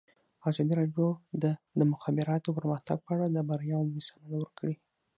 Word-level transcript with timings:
ازادي 0.49 0.73
راډیو 0.79 1.07
د 1.43 1.45
د 1.79 1.81
مخابراتو 1.91 2.55
پرمختګ 2.57 2.97
په 3.05 3.11
اړه 3.15 3.25
د 3.29 3.37
بریاوو 3.49 3.93
مثالونه 3.97 4.37
ورکړي. 4.39 4.75